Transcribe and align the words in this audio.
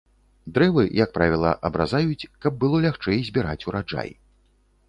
Дрэвы, 0.53 0.85
як 0.99 1.11
правіла, 1.17 1.51
абразаюць, 1.69 2.29
каб 2.47 2.57
было 2.65 2.83
лягчэй 2.87 3.23
збіраць 3.29 3.67
ураджай. 3.73 4.11